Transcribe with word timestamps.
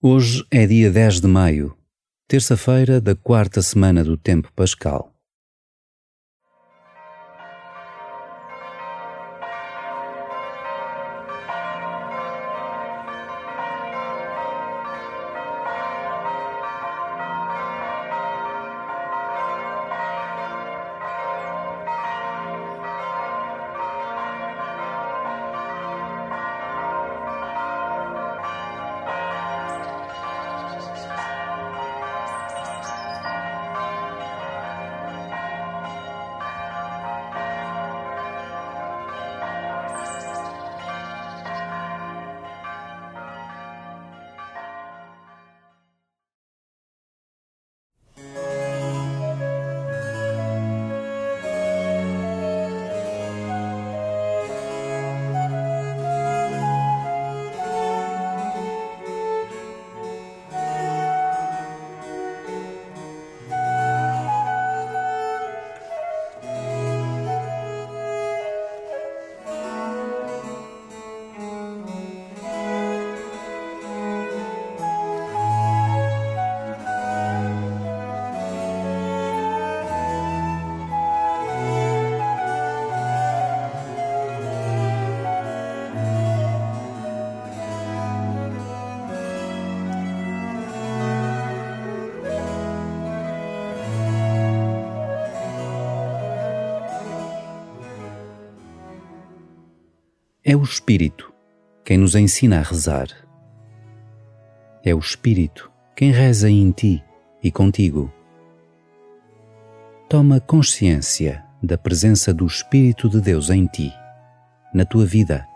Hoje 0.00 0.46
é 0.48 0.64
dia 0.64 0.92
10 0.92 1.22
de 1.22 1.26
maio, 1.26 1.76
terça-feira 2.28 3.00
da 3.00 3.16
quarta 3.16 3.60
semana 3.60 4.04
do 4.04 4.16
tempo 4.16 4.48
pascal. 4.54 5.12
É 100.50 100.56
o 100.56 100.62
Espírito 100.62 101.30
quem 101.84 101.98
nos 101.98 102.14
ensina 102.14 102.60
a 102.60 102.62
rezar. 102.62 103.08
É 104.82 104.94
o 104.94 104.98
Espírito 104.98 105.70
quem 105.94 106.10
reza 106.10 106.48
em 106.48 106.72
ti 106.72 107.04
e 107.42 107.52
contigo. 107.52 108.10
Toma 110.08 110.40
consciência 110.40 111.44
da 111.62 111.76
presença 111.76 112.32
do 112.32 112.46
Espírito 112.46 113.10
de 113.10 113.20
Deus 113.20 113.50
em 113.50 113.66
ti, 113.66 113.92
na 114.72 114.86
tua 114.86 115.04
vida, 115.04 115.46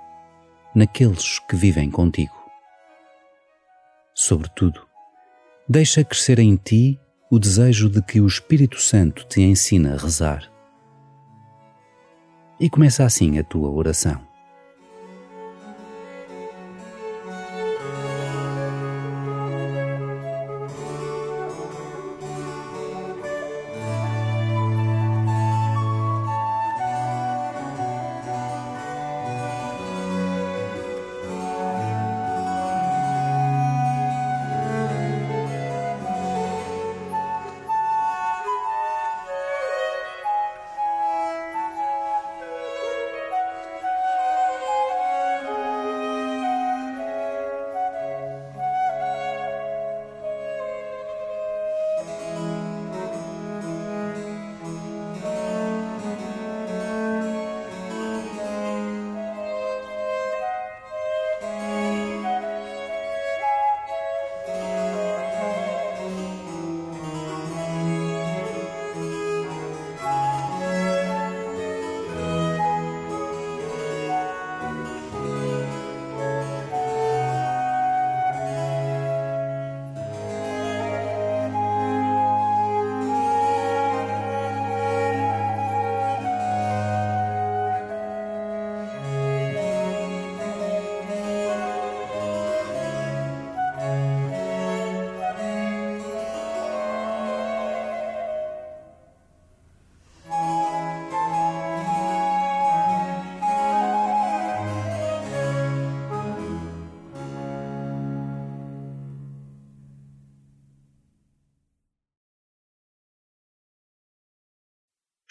naqueles 0.75 1.39
que 1.39 1.57
vivem 1.57 1.91
contigo. 1.91 2.37
Sobretudo, 4.15 4.87
deixa 5.67 6.05
crescer 6.05 6.39
em 6.39 6.55
ti 6.55 7.01
o 7.31 7.39
desejo 7.39 7.89
de 7.89 8.03
que 8.03 8.21
o 8.21 8.27
Espírito 8.27 8.79
Santo 8.79 9.25
te 9.27 9.41
ensine 9.41 9.89
a 9.89 9.97
rezar. 9.97 10.53
E 12.61 12.69
começa 12.69 13.07
assim 13.07 13.39
a 13.39 13.43
tua 13.43 13.71
oração. 13.71 14.31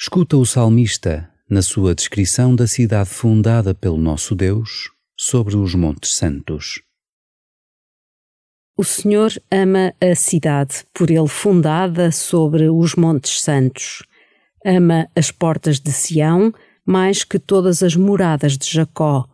Escuta 0.04 0.36
o 0.36 0.44
salmista 0.44 1.30
na 1.48 1.62
sua 1.62 1.94
descrição 1.94 2.56
da 2.56 2.66
cidade 2.66 3.08
fundada 3.08 3.76
pelo 3.76 3.98
nosso 3.98 4.34
Deus 4.34 4.90
sobre 5.16 5.56
os 5.56 5.76
Montes 5.76 6.16
Santos. 6.16 6.82
O 8.76 8.84
Senhor 8.84 9.32
ama 9.52 9.94
a 10.02 10.16
cidade 10.16 10.84
por 10.92 11.12
ele 11.12 11.28
fundada 11.28 12.12
sobre 12.12 12.68
os 12.68 12.96
Montes 12.96 13.44
Santos. 13.44 14.02
Ama 14.66 15.08
as 15.16 15.30
portas 15.30 15.80
de 15.80 15.92
Sião 15.92 16.52
mais 16.84 17.24
que 17.24 17.38
todas 17.38 17.84
as 17.84 17.96
moradas 17.96 18.58
de 18.58 18.68
Jacó. 18.68 19.30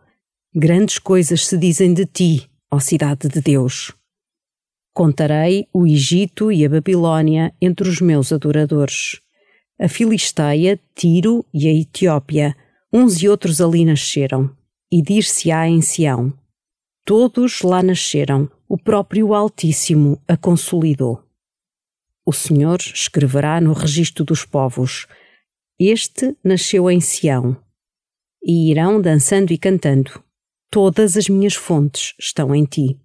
Grandes 0.54 0.98
coisas 0.98 1.46
se 1.46 1.56
dizem 1.56 1.94
de 1.94 2.04
ti, 2.04 2.50
ó 2.70 2.78
cidade 2.78 3.26
de 3.26 3.40
Deus. 3.40 3.90
Contarei 4.92 5.66
o 5.72 5.86
Egito 5.86 6.52
e 6.52 6.62
a 6.62 6.68
Babilônia 6.68 7.54
entre 7.58 7.88
os 7.88 8.02
meus 8.02 8.34
adoradores 8.34 9.22
a 9.78 9.88
Filisteia, 9.88 10.80
Tiro 10.94 11.44
e 11.54 11.68
a 11.68 11.72
Etiópia, 11.72 12.56
uns 12.92 13.22
e 13.22 13.28
outros 13.28 13.60
ali 13.60 13.84
nasceram, 13.84 14.50
e 14.90 15.00
dir-se-á 15.00 15.68
em 15.68 15.80
Sião. 15.80 16.32
Todos 17.04 17.62
lá 17.62 17.82
nasceram, 17.82 18.50
o 18.68 18.76
próprio 18.76 19.32
Altíssimo 19.32 20.20
a 20.26 20.36
consolidou. 20.36 21.22
O 22.26 22.32
Senhor 22.32 22.78
escreverá 22.80 23.60
no 23.60 23.72
registro 23.72 24.24
dos 24.24 24.44
povos: 24.44 25.06
Este 25.78 26.36
nasceu 26.44 26.90
em 26.90 27.00
Sião. 27.00 27.56
E 28.42 28.70
irão 28.70 29.00
dançando 29.00 29.52
e 29.52 29.58
cantando: 29.58 30.22
Todas 30.70 31.16
as 31.16 31.28
minhas 31.28 31.54
fontes 31.54 32.14
estão 32.18 32.54
em 32.54 32.64
ti. 32.64 32.98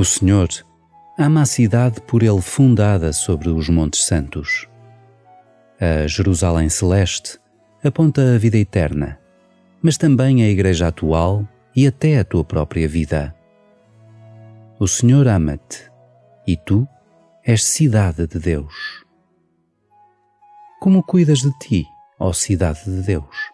O 0.00 0.04
Senhor 0.04 0.48
ama 1.18 1.42
a 1.42 1.44
cidade 1.44 2.00
por 2.00 2.22
ele 2.22 2.40
fundada 2.40 3.12
sobre 3.12 3.50
os 3.50 3.68
Montes 3.68 4.02
Santos. 4.02 4.66
A 5.78 6.06
Jerusalém 6.06 6.70
Celeste 6.70 7.38
aponta 7.84 8.34
a 8.34 8.38
vida 8.38 8.56
eterna, 8.56 9.20
mas 9.82 9.98
também 9.98 10.42
a 10.42 10.48
Igreja 10.48 10.88
atual 10.88 11.46
e 11.76 11.86
até 11.86 12.18
a 12.18 12.24
tua 12.24 12.42
própria 12.42 12.88
vida. 12.88 13.36
O 14.78 14.88
Senhor 14.88 15.28
ama-te 15.28 15.92
e 16.46 16.56
tu 16.56 16.88
és 17.44 17.62
cidade 17.62 18.26
de 18.26 18.38
Deus. 18.38 19.04
Como 20.80 21.02
cuidas 21.02 21.40
de 21.40 21.52
ti, 21.58 21.84
ó 22.18 22.32
cidade 22.32 22.84
de 22.86 23.02
Deus? 23.02 23.49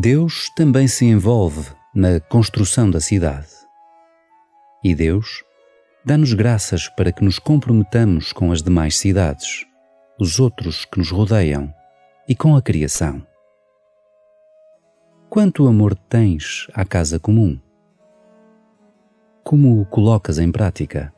Deus 0.00 0.48
também 0.50 0.86
se 0.86 1.04
envolve 1.04 1.72
na 1.92 2.20
construção 2.20 2.88
da 2.88 3.00
cidade. 3.00 3.48
E 4.84 4.94
Deus 4.94 5.42
dá-nos 6.04 6.34
graças 6.34 6.88
para 6.90 7.10
que 7.10 7.24
nos 7.24 7.40
comprometamos 7.40 8.32
com 8.32 8.52
as 8.52 8.62
demais 8.62 8.96
cidades, 8.96 9.66
os 10.16 10.38
outros 10.38 10.84
que 10.84 10.98
nos 10.98 11.10
rodeiam 11.10 11.74
e 12.28 12.36
com 12.36 12.54
a 12.54 12.62
criação. 12.62 13.26
Quanto 15.28 15.66
amor 15.66 15.96
tens 15.96 16.68
à 16.74 16.84
casa 16.84 17.18
comum? 17.18 17.58
Como 19.42 19.80
o 19.80 19.84
colocas 19.84 20.38
em 20.38 20.52
prática? 20.52 21.12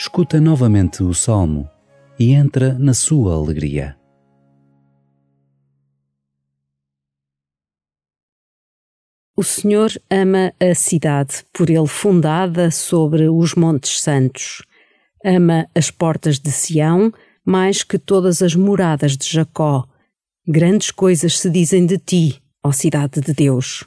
Escuta 0.00 0.40
novamente 0.40 1.02
o 1.02 1.12
salmo 1.12 1.68
e 2.20 2.30
entra 2.30 2.72
na 2.78 2.94
sua 2.94 3.34
alegria. 3.34 3.98
O 9.36 9.42
Senhor 9.42 9.90
ama 10.08 10.52
a 10.60 10.72
cidade, 10.72 11.44
por 11.52 11.68
ele 11.68 11.86
fundada 11.88 12.70
sobre 12.70 13.28
os 13.28 13.56
montes 13.56 14.00
santos. 14.00 14.62
Ama 15.24 15.68
as 15.74 15.90
portas 15.90 16.38
de 16.38 16.52
Sião 16.52 17.12
mais 17.44 17.82
que 17.82 17.98
todas 17.98 18.40
as 18.40 18.54
moradas 18.54 19.16
de 19.16 19.28
Jacó. 19.28 19.84
Grandes 20.46 20.92
coisas 20.92 21.40
se 21.40 21.50
dizem 21.50 21.86
de 21.86 21.98
ti, 21.98 22.42
ó 22.62 22.70
cidade 22.70 23.20
de 23.20 23.32
Deus. 23.34 23.84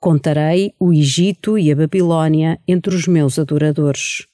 Contarei 0.00 0.72
o 0.80 0.90
Egito 0.90 1.58
e 1.58 1.70
a 1.70 1.76
Babilônia 1.76 2.58
entre 2.66 2.94
os 2.94 3.06
meus 3.06 3.38
adoradores 3.38 4.26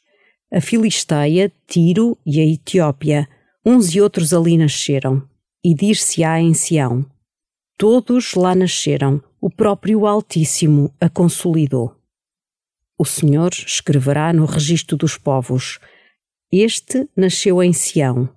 a 0.50 0.60
Filisteia, 0.60 1.52
Tiro 1.66 2.16
e 2.24 2.40
a 2.40 2.44
Etiópia, 2.44 3.28
uns 3.64 3.94
e 3.94 4.00
outros 4.00 4.32
ali 4.32 4.56
nasceram, 4.56 5.28
e 5.62 5.74
dir-se-á 5.74 6.40
em 6.40 6.54
Sião. 6.54 7.04
Todos 7.76 8.34
lá 8.34 8.54
nasceram, 8.54 9.22
o 9.40 9.50
próprio 9.50 10.06
Altíssimo 10.06 10.92
a 11.00 11.08
consolidou. 11.08 11.94
O 12.98 13.04
Senhor 13.04 13.52
escreverá 13.52 14.32
no 14.32 14.44
registro 14.44 14.96
dos 14.96 15.16
povos: 15.16 15.78
Este 16.50 17.08
nasceu 17.16 17.62
em 17.62 17.72
Sião. 17.72 18.28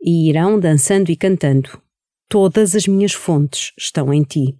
E 0.00 0.30
irão 0.30 0.58
dançando 0.58 1.10
e 1.10 1.16
cantando: 1.16 1.82
Todas 2.28 2.74
as 2.74 2.86
minhas 2.86 3.12
fontes 3.12 3.72
estão 3.76 4.14
em 4.14 4.22
ti. 4.22 4.58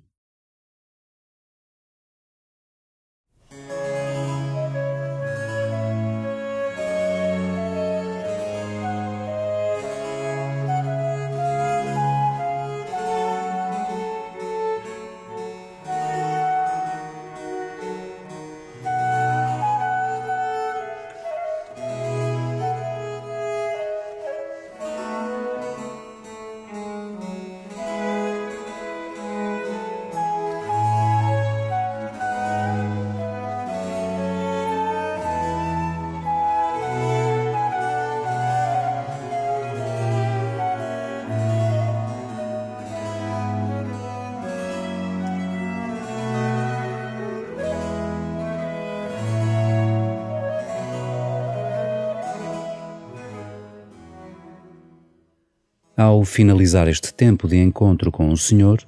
Ao 55.97 56.25
finalizar 56.25 56.89
este 56.89 57.15
tempo 57.15 57.47
de 57.47 57.57
encontro 57.57 58.11
com 58.11 58.29
o 58.31 58.37
Senhor, 58.37 58.83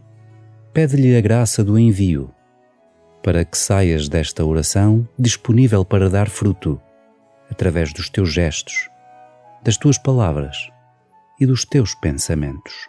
pede-lhe 0.72 1.16
a 1.16 1.20
graça 1.20 1.62
do 1.62 1.78
envio, 1.78 2.34
para 3.22 3.44
que 3.44 3.56
saias 3.56 4.08
desta 4.08 4.44
oração 4.44 5.08
disponível 5.16 5.84
para 5.84 6.10
dar 6.10 6.28
fruto, 6.28 6.80
através 7.48 7.92
dos 7.92 8.10
teus 8.10 8.32
gestos, 8.32 8.90
das 9.62 9.76
tuas 9.76 9.98
palavras 9.98 10.56
e 11.40 11.46
dos 11.46 11.64
teus 11.64 11.94
pensamentos. 11.94 12.88